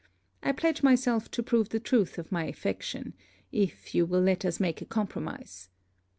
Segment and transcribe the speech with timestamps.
[0.41, 3.13] I pledge myself to prove the truth of my affection,
[3.51, 5.69] if you will let us make a compromise.